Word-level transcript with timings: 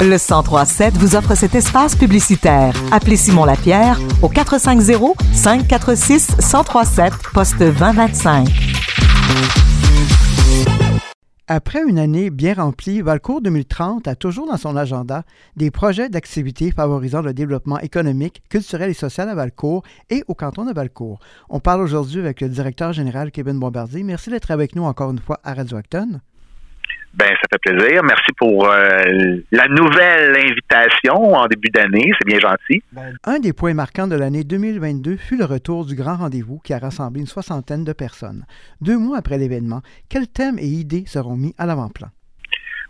Le 0.00 0.18
1037 0.18 0.94
vous 0.98 1.16
offre 1.16 1.34
cet 1.34 1.54
espace 1.54 1.96
publicitaire. 1.96 2.74
Appelez 2.92 3.16
Simon 3.16 3.44
Lapierre 3.44 3.98
au 4.22 4.28
450 4.28 5.16
546 5.32 6.36
1037 6.38 7.12
poste 7.32 7.58
2025. 7.58 8.48
Après 11.46 11.82
une 11.86 11.98
année 11.98 12.30
bien 12.30 12.54
remplie, 12.54 13.02
Valcourt 13.02 13.42
2030 13.42 14.08
a 14.08 14.14
toujours 14.14 14.46
dans 14.46 14.56
son 14.56 14.76
agenda 14.76 15.24
des 15.56 15.70
projets 15.70 16.08
d'activités 16.08 16.70
favorisant 16.70 17.20
le 17.20 17.34
développement 17.34 17.78
économique, 17.80 18.42
culturel 18.48 18.90
et 18.90 18.94
social 18.94 19.28
à 19.28 19.34
Valcourt 19.34 19.84
et 20.08 20.24
au 20.26 20.34
canton 20.34 20.64
de 20.64 20.72
Valcourt. 20.72 21.18
On 21.50 21.60
parle 21.60 21.82
aujourd'hui 21.82 22.20
avec 22.20 22.40
le 22.40 22.48
directeur 22.48 22.92
général 22.92 23.30
Kevin 23.30 23.58
Bombardier. 23.58 24.02
Merci 24.04 24.30
d'être 24.30 24.50
avec 24.50 24.74
nous 24.74 24.84
encore 24.84 25.10
une 25.10 25.18
fois 25.18 25.40
à 25.44 25.52
Radio 25.52 25.76
Acton. 25.76 26.20
Ben, 27.16 27.28
ça 27.28 27.46
fait 27.52 27.70
plaisir. 27.72 28.02
Merci 28.02 28.32
pour 28.36 28.66
euh, 28.66 29.38
la 29.52 29.68
nouvelle 29.68 30.36
invitation 30.36 31.34
en 31.34 31.46
début 31.46 31.68
d'année. 31.68 32.10
C'est 32.18 32.26
bien 32.26 32.40
gentil. 32.40 32.82
Ben, 32.92 33.16
un 33.24 33.38
des 33.38 33.52
points 33.52 33.74
marquants 33.74 34.08
de 34.08 34.16
l'année 34.16 34.42
2022 34.42 35.16
fut 35.16 35.36
le 35.36 35.44
retour 35.44 35.86
du 35.86 35.94
grand 35.94 36.16
rendez-vous 36.16 36.58
qui 36.64 36.72
a 36.72 36.78
rassemblé 36.78 37.20
une 37.20 37.26
soixantaine 37.26 37.84
de 37.84 37.92
personnes. 37.92 38.44
Deux 38.80 38.98
mois 38.98 39.18
après 39.18 39.38
l'événement, 39.38 39.80
quels 40.08 40.28
thèmes 40.28 40.58
et 40.58 40.66
idées 40.66 41.04
seront 41.06 41.36
mis 41.36 41.54
à 41.56 41.66
l'avant-plan? 41.66 42.08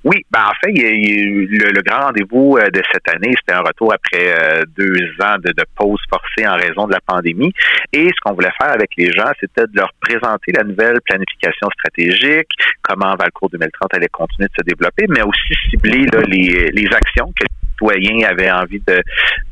Oui, 0.05 0.25
ben 0.31 0.45
en 0.45 0.53
fait, 0.63 0.71
le, 0.73 1.83
grand 1.83 2.07
rendez-vous 2.07 2.59
euh, 2.59 2.69
de 2.69 2.83
cette 2.93 3.09
année, 3.09 3.35
c'était 3.41 3.57
un 3.59 3.62
retour 3.62 3.95
après 3.95 4.35
euh, 4.39 4.62
deux 4.77 5.01
ans 5.23 5.37
de, 5.43 5.53
pause 5.75 6.01
forcée 6.11 6.47
en 6.47 6.57
raison 6.57 6.87
de 6.87 6.93
la 6.93 7.01
pandémie. 7.01 7.53
Et 7.91 8.09
ce 8.09 8.21
qu'on 8.23 8.35
voulait 8.35 8.53
faire 8.61 8.73
avec 8.73 8.91
les 8.98 9.11
gens, 9.11 9.31
c'était 9.41 9.62
de 9.62 9.77
leur 9.77 9.91
présenter 10.01 10.53
la 10.53 10.62
nouvelle 10.62 11.01
planification 11.01 11.69
stratégique, 11.71 12.51
comment 12.83 13.17
Valcourt 13.17 13.48
2030 13.48 13.95
allait 13.95 14.09
continuer 14.09 14.48
de 14.48 14.62
se 14.62 14.65
développer, 14.65 15.07
mais 15.09 15.23
aussi 15.23 15.55
cibler 15.71 16.07
les, 16.29 16.71
les 16.71 16.87
actions 16.95 17.33
que 17.39 17.45
les 17.45 17.71
citoyens 17.71 18.29
avaient 18.29 18.51
envie 18.51 18.83
de, 18.87 19.03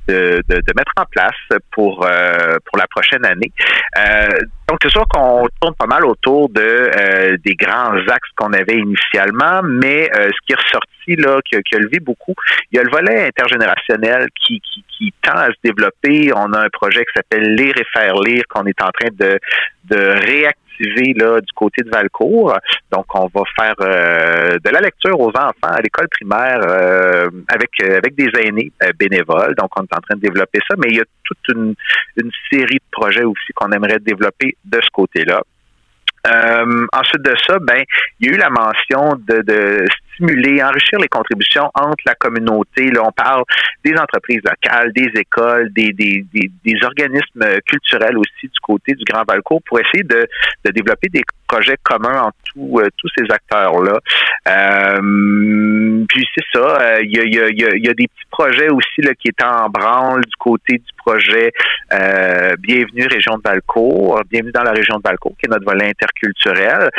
de, 0.08 0.42
de, 0.48 0.72
mettre 0.76 0.92
en 0.96 1.04
place 1.04 1.60
pour 1.70 2.04
euh, 2.04 2.58
pour 2.66 2.78
la 2.78 2.86
prochaine 2.88 3.24
année. 3.24 3.52
Euh, 3.98 4.28
donc 4.68 4.78
c'est 4.82 4.90
sûr 4.90 5.06
qu'on 5.08 5.46
tourne 5.60 5.74
pas 5.74 5.86
mal 5.86 6.04
autour 6.06 6.48
de 6.48 6.60
euh, 6.60 7.36
des 7.44 7.54
grands 7.54 7.96
axes 8.08 8.30
qu'on 8.36 8.52
avait 8.52 8.78
initialement, 8.78 9.62
mais 9.62 10.10
ce 10.14 10.46
qui 10.46 10.52
est 10.52 10.56
ressorti 10.56 11.01
là, 11.08 11.40
qui, 11.44 11.56
a 11.56 11.78
levé 11.78 12.00
beaucoup, 12.00 12.34
il 12.70 12.76
y 12.76 12.80
a 12.80 12.82
le 12.82 12.90
volet 12.90 13.26
intergénérationnel 13.26 14.28
qui, 14.46 14.60
tend 15.20 15.36
à 15.36 15.48
se 15.48 15.58
développer. 15.62 16.32
On 16.34 16.52
a 16.52 16.60
un 16.60 16.68
projet 16.72 17.04
qui 17.04 17.12
s'appelle 17.14 17.54
Lire 17.54 17.74
et 17.76 17.84
faire 17.92 18.14
lire 18.14 18.42
qu'on 18.48 18.64
est 18.66 18.82
en 18.82 18.90
train 18.90 19.10
de 19.12 19.38
de 19.84 19.96
réactiver 19.98 21.14
là, 21.14 21.40
du 21.40 21.52
côté 21.54 21.82
de 21.82 21.90
Valcourt. 21.90 22.56
Donc, 22.90 23.06
on 23.14 23.28
va 23.34 23.42
faire 23.56 23.74
euh, 23.80 24.58
de 24.64 24.70
la 24.70 24.80
lecture 24.80 25.18
aux 25.18 25.30
enfants 25.30 25.52
à 25.62 25.80
l'école 25.80 26.08
primaire 26.08 26.60
euh, 26.62 27.30
avec 27.48 27.70
euh, 27.82 27.98
avec 27.98 28.14
des 28.14 28.30
aînés 28.40 28.72
bénévoles. 28.98 29.54
Donc, 29.56 29.70
on 29.76 29.82
est 29.82 29.96
en 29.96 30.00
train 30.00 30.16
de 30.16 30.20
développer 30.20 30.60
ça, 30.68 30.76
mais 30.78 30.88
il 30.90 30.96
y 30.96 31.00
a 31.00 31.04
toute 31.24 31.38
une, 31.54 31.74
une 32.16 32.30
série 32.50 32.76
de 32.76 32.90
projets 32.90 33.24
aussi 33.24 33.52
qu'on 33.54 33.70
aimerait 33.72 33.98
développer 33.98 34.56
de 34.64 34.80
ce 34.80 34.88
côté-là. 34.92 35.42
ensuite 36.92 37.22
de 37.22 37.34
ça, 37.46 37.58
ben, 37.60 37.82
il 38.20 38.28
y 38.28 38.30
a 38.30 38.34
eu 38.34 38.38
la 38.38 38.50
mention 38.50 39.16
de 39.16 39.86
stimuler, 40.14 40.62
enrichir 40.62 40.98
les 40.98 41.08
contributions 41.08 41.70
entre 41.74 42.02
la 42.06 42.14
communauté. 42.14 42.90
Là, 42.90 43.02
on 43.04 43.12
parle 43.12 43.44
des 43.84 43.94
entreprises 43.94 44.40
locales, 44.44 44.92
des 44.92 45.10
écoles, 45.14 45.72
des, 45.72 45.92
des, 45.92 46.24
des, 46.32 46.84
organismes 46.84 47.44
culturels 47.66 48.16
aussi 48.16 48.46
du 48.46 48.60
côté 48.62 48.94
du 48.94 49.04
Grand 49.04 49.24
Valcourt 49.26 49.62
pour 49.66 49.80
essayer 49.80 50.04
de, 50.04 50.26
de 50.64 50.70
développer 50.70 51.08
des 51.08 51.22
projets 51.52 51.76
communs 51.82 52.22
entre 52.22 52.36
tous 52.54 52.80
euh, 52.80 52.88
ces 53.16 53.24
acteurs-là. 53.30 53.98
Euh, 54.48 56.04
puis 56.08 56.26
c'est 56.34 56.44
ça, 56.58 56.80
euh, 56.80 56.98
il 57.02 57.12
y, 57.12 57.20
a, 57.20 57.24
y, 57.24 57.64
a, 57.64 57.76
y, 57.76 57.88
a, 57.88 57.94
des 57.94 58.08
petits 58.08 58.28
projets 58.30 58.70
aussi 58.70 59.02
là, 59.02 59.12
qui 59.14 59.28
étaient 59.28 59.44
en 59.44 59.68
branle 59.68 60.22
du 60.22 60.36
côté 60.38 60.78
du 60.78 60.92
projet 60.96 61.52
Bienvenue 62.60 63.06
Région 63.06 63.36
de 63.36 63.42
Valcourt, 63.44 64.22
Bienvenue 64.30 64.52
dans 64.52 64.62
la 64.62 64.72
région 64.72 64.96
de 64.96 65.02
Valcourt, 65.04 65.34
qui 65.38 65.46
est 65.46 65.50
notre 65.50 65.64
volet 65.64 65.88
interculturel. 65.88 66.90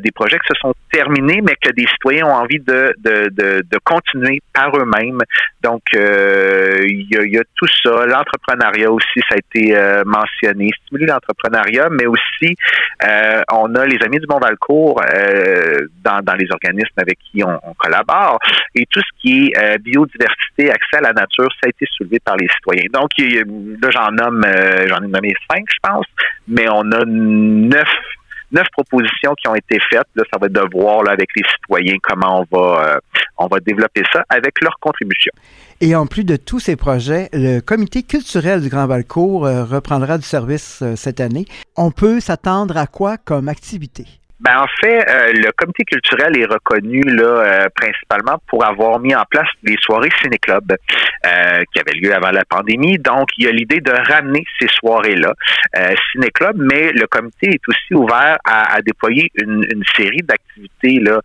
des 0.00 0.10
projets 0.10 0.38
qui 0.38 0.54
se 0.54 0.60
sont 0.60 0.72
terminés, 0.90 1.40
mais 1.42 1.54
que 1.60 1.70
des 1.72 1.86
citoyens 1.86 2.26
ont 2.26 2.34
envie 2.34 2.57
de, 2.60 2.92
de, 2.98 3.28
de, 3.30 3.62
de 3.70 3.78
continuer 3.84 4.40
par 4.52 4.70
eux-mêmes. 4.76 5.20
Donc, 5.62 5.82
euh, 5.94 6.78
il 6.84 7.08
y, 7.10 7.16
a, 7.16 7.24
y, 7.24 7.38
a, 7.38 7.42
tout 7.56 7.66
ça. 7.82 8.06
L'entrepreneuriat 8.06 8.90
aussi, 8.90 9.20
ça 9.28 9.34
a 9.34 9.38
été 9.38 9.76
euh, 9.76 10.02
mentionné. 10.06 10.70
Stimuler 10.84 11.06
l'entrepreneuriat, 11.06 11.88
mais 11.90 12.06
aussi, 12.06 12.54
euh, 13.04 13.42
on 13.52 13.74
a 13.74 13.86
les 13.86 13.98
Amis 14.04 14.20
du 14.20 14.26
Mont 14.28 14.38
Valcourt 14.38 15.00
dans, 16.04 16.20
dans 16.22 16.34
les 16.34 16.46
organismes 16.50 16.98
avec 16.98 17.18
qui 17.18 17.42
on, 17.44 17.58
collabore. 17.78 18.38
Et 18.74 18.86
tout 18.90 19.00
ce 19.00 19.20
qui 19.20 19.52
est 19.54 19.78
biodiversité, 19.78 20.70
accès 20.70 20.98
à 20.98 21.00
la 21.00 21.12
nature, 21.12 21.48
ça 21.60 21.66
a 21.66 21.68
été 21.68 21.86
soulevé 21.96 22.18
par 22.20 22.36
les 22.36 22.48
citoyens. 22.48 22.88
Donc, 22.92 23.10
là, 23.18 23.90
j'en 23.90 24.10
nomme, 24.12 24.42
j'en 24.86 25.02
ai 25.02 25.08
nommé 25.08 25.34
cinq, 25.50 25.64
je 25.68 25.78
pense, 25.82 26.06
mais 26.46 26.66
on 26.70 26.90
a 26.92 27.04
neuf 27.04 27.88
neuf 28.52 28.66
propositions 28.72 29.34
qui 29.34 29.48
ont 29.48 29.54
été 29.54 29.78
faites. 29.90 30.06
Ça 30.16 30.38
va 30.40 30.46
être 30.46 30.52
de 30.52 30.68
voir 30.72 31.02
là, 31.02 31.12
avec 31.12 31.28
les 31.36 31.42
citoyens 31.54 31.96
comment 32.02 32.44
on 32.50 32.56
va, 32.56 32.94
euh, 32.94 32.98
on 33.38 33.46
va 33.46 33.60
développer 33.60 34.02
ça 34.12 34.24
avec 34.28 34.60
leur 34.62 34.74
contribution. 34.80 35.32
Et 35.80 35.94
en 35.94 36.06
plus 36.06 36.24
de 36.24 36.36
tous 36.36 36.60
ces 36.60 36.76
projets, 36.76 37.28
le 37.32 37.60
comité 37.60 38.02
culturel 38.02 38.62
du 38.62 38.68
Grand 38.68 38.86
Valcourt 38.86 39.46
euh, 39.46 39.64
reprendra 39.64 40.18
du 40.18 40.24
service 40.24 40.80
euh, 40.82 40.96
cette 40.96 41.20
année. 41.20 41.44
On 41.76 41.90
peut 41.90 42.20
s'attendre 42.20 42.76
à 42.76 42.86
quoi 42.86 43.16
comme 43.16 43.48
activité? 43.48 44.06
Ben 44.40 44.56
en 44.56 44.66
fait, 44.80 45.04
euh, 45.08 45.32
le 45.32 45.50
comité 45.50 45.84
culturel 45.84 46.38
est 46.38 46.44
reconnu 46.44 47.00
là 47.00 47.24
euh, 47.24 47.68
principalement 47.74 48.40
pour 48.46 48.64
avoir 48.64 49.00
mis 49.00 49.14
en 49.14 49.24
place 49.28 49.48
des 49.64 49.76
soirées 49.80 50.10
ciné-club 50.22 50.76
euh, 51.26 51.62
qui 51.72 51.80
avaient 51.80 51.98
lieu 51.98 52.14
avant 52.14 52.30
la 52.30 52.44
pandémie. 52.44 52.98
Donc, 52.98 53.30
il 53.36 53.46
y 53.46 53.48
a 53.48 53.50
l'idée 53.50 53.80
de 53.80 53.90
ramener 53.90 54.44
ces 54.60 54.68
soirées-là 54.68 55.32
euh, 55.76 55.94
ciné-club, 56.12 56.56
mais 56.56 56.92
le 56.92 57.06
comité 57.08 57.50
est 57.50 57.68
aussi 57.68 57.94
ouvert 57.94 58.38
à, 58.44 58.76
à 58.76 58.80
déployer 58.80 59.28
une, 59.34 59.66
une 59.72 59.84
série 59.96 60.22
d'activités 60.22 61.00
là 61.00 61.20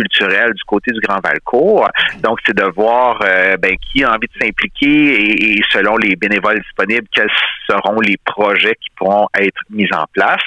culturelles 0.00 0.52
du 0.54 0.64
côté 0.64 0.92
du 0.92 1.00
Grand 1.00 1.20
Valcourt. 1.22 1.88
Donc, 2.22 2.38
c'est 2.46 2.56
de 2.56 2.64
voir 2.74 3.18
ben, 3.20 3.76
qui 3.76 4.02
a 4.04 4.10
envie 4.10 4.28
de 4.28 4.44
s'impliquer 4.44 5.56
et, 5.56 5.62
selon 5.70 5.96
les 5.96 6.16
bénévoles 6.16 6.60
disponibles, 6.60 7.06
quels 7.12 7.30
seront 7.68 8.00
les 8.00 8.16
projets 8.24 8.74
qui 8.80 8.88
pourront 8.96 9.28
être 9.38 9.60
mis 9.70 9.88
en 9.92 10.04
place. 10.12 10.42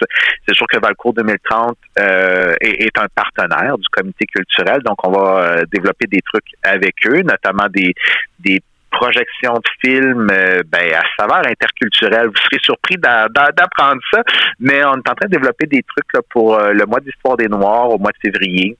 C'est 0.48 0.56
sûr 0.56 0.68
que 0.68 0.80
Valcourt 0.80 1.14
2030 1.14 1.78
euh, 2.00 2.56
est, 2.62 2.98
un 2.98 3.08
partenaire 3.16 3.78
du 3.78 3.88
comité 3.92 4.26
culturel, 4.26 4.82
donc 4.84 4.98
on 5.06 5.12
va 5.12 5.40
euh, 5.40 5.64
développer 5.72 6.08
des 6.08 6.22
trucs 6.22 6.48
avec 6.64 6.96
eux, 7.08 7.22
notamment 7.22 7.68
des, 7.70 7.94
des 8.40 8.62
projections 8.92 9.54
de 9.54 9.90
films 9.90 10.28
euh, 10.32 10.62
ben, 10.68 10.94
à 10.94 11.02
saveur 11.18 11.42
interculturelle. 11.48 12.28
Vous 12.28 12.36
serez 12.36 12.60
surpris 12.62 12.96
d'apprendre 12.98 14.02
ça, 14.12 14.22
mais 14.60 14.84
on 14.86 14.96
est 14.96 15.10
en 15.10 15.16
train 15.16 15.28
de 15.28 15.32
développer 15.38 15.66
des 15.66 15.84
trucs 15.84 16.24
pour 16.30 16.60
le 16.60 16.86
mois 16.86 17.00
d'histoire 17.00 17.38
des 17.38 17.48
Noirs 17.48 17.90
au 17.90 17.98
mois 17.98 18.12
de 18.12 18.30
février 18.30 18.78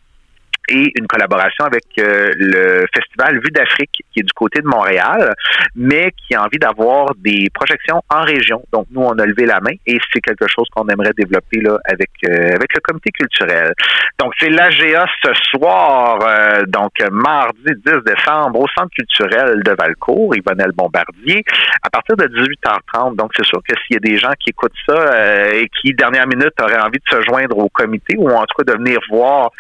et 0.70 0.92
une 0.98 1.08
collaboration 1.08 1.66
avec 1.66 1.84
euh, 2.00 2.32
le 2.36 2.86
festival 2.94 3.40
Vue 3.44 3.52
d'Afrique 3.52 4.04
qui 4.12 4.20
est 4.20 4.24
du 4.24 4.34
côté 4.34 4.62
de 4.62 4.68
Montréal, 4.68 5.34
mais 5.76 6.12
qui 6.12 6.36
a 6.36 6.44
envie 6.44 6.58
d'avoir 6.58 7.14
des 7.16 7.50
projections 7.54 8.02
en 8.10 8.22
région. 8.22 8.64
Donc 8.72 8.88
nous 8.92 9.02
on 9.02 9.18
a 9.20 9.26
levé 9.26 9.46
la 9.46 9.60
main 9.60 9.76
et 9.86 9.98
c'est 10.12 10.22
quelque 10.22 10.48
chose 10.48 10.68
qu'on 10.74 10.88
aimerait 10.88 11.14
développer 11.18 11.60
là 11.62 11.78
avec 11.86 12.10
euh, 12.28 12.56
avec 12.56 12.74
le 12.74 12.82
comité 12.82 13.12
culturel. 13.12 13.74
Donc 14.20 14.34
c'est 14.40 14.50
l'AGA 14.50 15.06
ce 15.24 15.32
soir 15.50 16.20
euh, 16.22 16.64
donc 16.68 16.92
mardi 17.12 17.72
10 17.86 17.92
décembre 18.06 18.60
au 18.60 18.68
centre 18.78 18.92
culturel 18.96 19.62
de 19.64 19.72
Valcourt, 19.78 20.36
Yvonnel 20.36 20.72
Bombardier 20.74 21.44
à 21.82 21.90
partir 21.90 22.16
de 22.16 22.26
18h30. 22.26 23.16
Donc 23.16 23.32
c'est 23.36 23.46
sûr 23.46 23.62
que 23.68 23.76
s'il 23.82 23.96
y 23.96 23.98
a 23.98 24.00
des 24.00 24.18
gens 24.18 24.32
qui 24.40 24.52
écoutent 24.52 24.72
ça 24.88 25.54
et 25.54 25.68
qui 25.82 25.94
dernière 25.94 26.28
minute 26.28 26.54
auraient 26.62 26.82
envie 26.82 27.00
de 27.00 27.10
se 27.10 27.22
joindre 27.24 27.58
au 27.58 27.70
comité 27.70 28.16
ou 28.18 28.30
en 28.30 28.46
tout 28.46 28.64
cas 28.64 28.74
de 28.74 28.78
venir 28.78 29.00
voir 29.10 29.52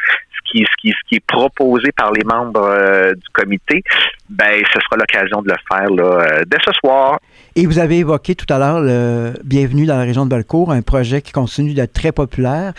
ce, 0.60 0.82
qui, 1.08 1.16
est 1.16 1.26
proposé 1.26 1.92
par 1.96 2.12
les 2.12 2.24
membres 2.24 2.62
euh, 2.62 3.14
du 3.14 3.30
comité, 3.34 3.84
ben 4.30 4.62
ce 4.74 4.80
sera 4.80 4.98
l'occasion 4.98 5.42
de 5.42 5.50
le 5.50 5.56
faire 5.68 5.90
là, 5.90 6.04
euh, 6.04 6.42
dès 6.48 6.58
ce 6.66 6.72
soir. 6.74 7.20
Et 7.56 7.66
vous 7.66 7.80
avez 7.80 8.00
évoqué 8.00 8.36
tout 8.36 8.52
à 8.52 8.58
l'heure 8.58 8.82
le 8.82 9.34
Bienvenue 9.44 9.86
dans 9.86 9.98
la 9.98 10.04
région 10.04 10.26
de 10.26 10.30
Belcourt, 10.30 10.72
un 10.72 10.82
projet 10.82 11.22
qui 11.22 11.32
continue 11.32 11.74
d'être 11.74 11.94
très 11.94 12.12
populaire. 12.12 12.74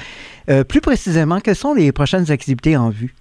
Euh, 0.50 0.64
plus 0.64 0.80
précisément, 0.80 1.40
quelles 1.40 1.56
sont 1.56 1.74
les 1.74 1.92
prochaines 1.92 2.30
activités 2.30 2.76
en 2.76 2.90
vue? 2.90 3.14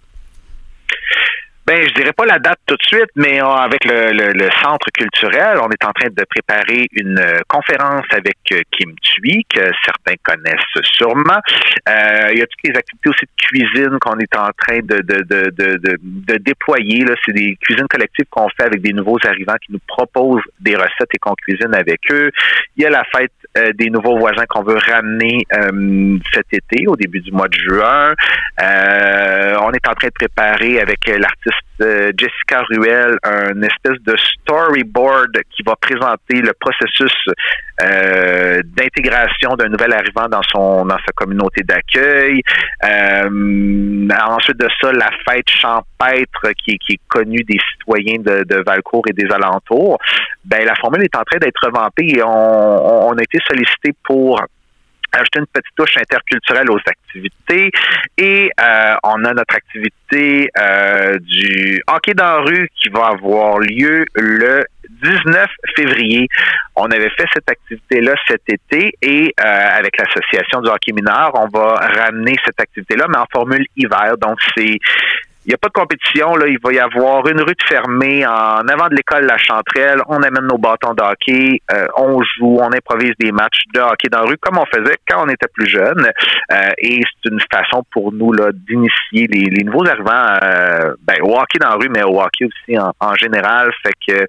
Ben, 1.65 1.81
je 1.87 1.93
dirais 1.93 2.11
pas 2.11 2.25
la 2.25 2.39
date 2.39 2.59
tout 2.65 2.75
de 2.75 2.83
suite, 2.85 3.09
mais 3.15 3.41
euh, 3.41 3.45
avec 3.45 3.85
le, 3.85 4.11
le, 4.11 4.49
centre 4.61 4.85
culturel, 4.93 5.59
on 5.61 5.69
est 5.69 5.85
en 5.85 5.93
train 5.93 6.09
de 6.09 6.23
préparer 6.29 6.87
une 6.91 7.17
euh, 7.17 7.39
conférence 7.47 8.03
avec 8.11 8.35
euh, 8.51 8.59
Kim 8.69 8.93
Thuy, 9.01 9.45
que 9.45 9.61
certains 9.85 10.15
connaissent 10.23 10.59
sûrement. 10.83 11.39
Euh, 11.87 12.31
il 12.33 12.39
y 12.39 12.41
a 12.41 12.47
toutes 12.47 12.63
les 12.65 12.75
activités 12.75 13.09
aussi 13.09 13.25
de 13.25 13.41
cuisine 13.41 13.97
qu'on 14.01 14.19
est 14.19 14.35
en 14.35 14.49
train 14.57 14.79
de, 14.79 14.97
de, 14.97 15.21
de, 15.23 15.51
de, 15.51 15.99
de 16.01 16.37
déployer. 16.39 17.05
Là, 17.05 17.15
c'est 17.25 17.31
des 17.33 17.55
cuisines 17.61 17.87
collectives 17.87 18.25
qu'on 18.29 18.49
fait 18.49 18.65
avec 18.65 18.81
des 18.81 18.91
nouveaux 18.91 19.19
arrivants 19.23 19.55
qui 19.65 19.71
nous 19.71 19.81
proposent 19.87 20.43
des 20.59 20.75
recettes 20.75 21.15
et 21.15 21.17
qu'on 21.17 21.35
cuisine 21.35 21.73
avec 21.73 22.01
eux. 22.11 22.29
Il 22.75 22.83
y 22.83 22.85
a 22.85 22.89
la 22.89 23.05
fête 23.15 23.31
des 23.75 23.89
nouveaux 23.89 24.17
voisins 24.17 24.45
qu'on 24.49 24.63
veut 24.63 24.79
ramener 24.87 25.45
cet 26.33 26.47
été, 26.51 26.87
au 26.87 26.95
début 26.95 27.21
du 27.21 27.31
mois 27.31 27.47
de 27.47 27.55
juin. 27.55 28.15
on 28.59 29.71
est 29.71 29.87
en 29.87 29.93
train 29.93 30.07
de 30.07 30.13
préparer 30.13 30.79
avec 30.79 31.07
l'artiste 31.07 31.52
Jessica 31.79 32.61
Ruel 32.69 33.17
un 33.23 33.61
espèce 33.63 33.99
de 34.03 34.15
storyboard 34.15 35.31
qui 35.49 35.63
va 35.63 35.75
présenter 35.75 36.41
le 36.41 36.53
processus 36.59 37.13
d'intégration 37.79 39.55
d'un 39.55 39.69
nouvel 39.69 39.91
arrivant 39.93 40.29
dans 40.29 40.43
son 40.43 40.87
sa 40.89 41.11
communauté 41.15 41.63
d'accueil. 41.63 42.41
ensuite 42.83 44.57
de 44.57 44.67
ça, 44.79 44.91
la 44.91 45.09
fête 45.27 45.49
champêtre 45.49 46.51
qui, 46.63 46.77
est 46.89 47.01
connue 47.07 47.43
des 47.43 47.59
citoyens 47.71 48.19
de, 48.19 48.63
Valcourt 48.63 49.03
et 49.09 49.13
des 49.13 49.29
alentours. 49.31 49.97
Ben 50.45 50.65
la 50.65 50.75
formule 50.75 51.03
est 51.03 51.15
en 51.15 51.23
train 51.23 51.39
d'être 51.39 51.59
revampée 51.65 52.17
et 52.17 52.23
on 52.23 53.11
a 53.11 53.21
été 53.21 53.39
sollicité 53.47 53.93
pour 54.03 54.39
ajouter 55.13 55.39
une 55.39 55.47
petite 55.47 55.75
touche 55.75 55.97
interculturelle 55.97 56.69
aux 56.71 56.79
activités 56.85 57.71
et 58.23 58.49
euh, 58.57 58.95
on 59.03 59.25
a 59.25 59.33
notre 59.33 59.53
activité 59.53 60.49
euh, 60.57 61.17
du 61.19 61.83
hockey 61.87 62.13
dans 62.13 62.41
rue 62.43 62.69
qui 62.81 62.87
va 62.87 63.07
avoir 63.07 63.59
lieu 63.59 64.05
le 64.15 64.63
19 65.03 65.49
février. 65.75 66.29
On 66.77 66.85
avait 66.85 67.09
fait 67.09 67.25
cette 67.33 67.49
activité-là 67.49 68.13
cet 68.29 68.43
été 68.47 68.93
et 69.01 69.33
euh, 69.37 69.67
avec 69.77 69.97
l'association 69.97 70.61
du 70.61 70.69
hockey 70.69 70.93
mineur, 70.93 71.31
on 71.33 71.49
va 71.49 71.75
ramener 71.75 72.35
cette 72.45 72.61
activité-là, 72.61 73.07
mais 73.09 73.17
en 73.17 73.25
formule 73.29 73.65
hiver. 73.75 74.15
Donc 74.17 74.37
c'est 74.55 74.77
il 75.45 75.49
n'y 75.49 75.53
a 75.53 75.57
pas 75.57 75.67
de 75.67 75.73
compétition. 75.73 76.35
Là. 76.35 76.47
Il 76.47 76.57
va 76.63 76.73
y 76.73 76.79
avoir 76.79 77.27
une 77.27 77.41
rue 77.41 77.53
de 77.53 77.63
fermée 77.67 78.25
en 78.25 78.67
avant 78.67 78.87
de 78.87 78.95
l'école 78.95 79.25
La 79.25 79.37
Chanterelle. 79.37 79.99
On 80.07 80.21
amène 80.21 80.47
nos 80.47 80.57
bâtons 80.57 80.93
de 80.93 81.03
hockey. 81.03 81.61
Euh, 81.71 81.87
on 81.97 82.21
joue, 82.21 82.57
on 82.61 82.71
improvise 82.71 83.13
des 83.19 83.31
matchs 83.31 83.63
de 83.73 83.79
hockey 83.81 84.09
dans 84.09 84.21
la 84.21 84.29
rue 84.29 84.37
comme 84.37 84.57
on 84.57 84.65
faisait 84.65 84.97
quand 85.07 85.25
on 85.25 85.29
était 85.29 85.49
plus 85.53 85.67
jeune. 85.67 86.09
Euh, 86.51 86.69
et 86.77 87.01
c'est 87.01 87.29
une 87.29 87.39
façon 87.51 87.83
pour 87.91 88.13
nous 88.13 88.31
là, 88.31 88.51
d'initier 88.53 89.27
les, 89.27 89.63
nouveaux 89.63 89.87
arrivants 89.87 90.37
euh, 90.43 90.95
ben, 91.01 91.17
au 91.21 91.37
hockey 91.37 91.59
dans 91.59 91.69
la 91.69 91.75
rue, 91.75 91.89
mais 91.89 92.03
au 92.03 92.21
hockey 92.21 92.45
aussi 92.45 92.77
en, 92.77 92.93
en 92.99 93.15
général. 93.15 93.71
Fait 93.83 93.93
que 94.07 94.25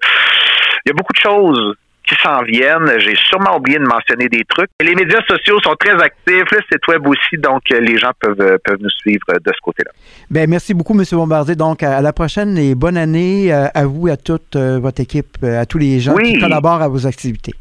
il 0.85 0.89
y 0.89 0.91
a 0.91 0.93
beaucoup 0.93 1.13
de 1.13 1.19
choses 1.19 1.75
qui 2.07 2.15
s'en 2.21 2.41
viennent. 2.43 2.99
J'ai 2.99 3.15
sûrement 3.15 3.57
oublié 3.57 3.79
de 3.79 3.85
mentionner 3.85 4.27
des 4.27 4.43
trucs. 4.47 4.69
les 4.81 4.95
médias 4.95 5.21
sociaux 5.27 5.59
sont 5.61 5.75
très 5.75 5.93
actifs, 5.93 6.49
le 6.51 6.59
site 6.71 6.87
web 6.87 7.05
aussi, 7.07 7.37
donc 7.37 7.61
euh, 7.71 7.79
les 7.79 7.97
gens 7.97 8.11
peuvent, 8.19 8.39
euh, 8.39 8.57
peuvent 8.63 8.79
nous 8.79 8.89
suivre 8.89 9.25
euh, 9.29 9.39
de 9.43 9.51
ce 9.53 9.61
côté-là. 9.61 9.91
Bien, 10.29 10.47
merci 10.47 10.73
beaucoup, 10.73 10.97
M. 10.97 11.03
Bombardier. 11.11 11.55
Donc, 11.55 11.83
à 11.83 12.01
la 12.01 12.13
prochaine 12.13 12.57
et 12.57 12.75
bonne 12.75 12.97
année 12.97 13.51
à 13.51 13.85
vous, 13.85 14.07
à 14.07 14.17
toute 14.17 14.55
votre 14.55 15.01
équipe, 15.01 15.43
à 15.43 15.65
tous 15.65 15.77
les 15.77 15.99
gens 15.99 16.15
qui 16.15 16.39
collaborent 16.39 16.81
à 16.81 16.87
vos 16.87 17.05
activités. 17.07 17.53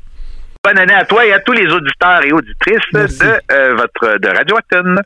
Bonne 0.62 0.78
année 0.78 0.94
à 0.94 1.04
toi 1.04 1.26
et 1.26 1.32
à 1.32 1.40
tous 1.40 1.52
les 1.52 1.66
auditeurs 1.66 2.24
et 2.24 2.32
auditrices 2.32 2.78
de, 2.92 3.72
votre, 3.76 4.18
de 4.18 4.28
Radio 4.28 4.56
Acton. 4.56 4.96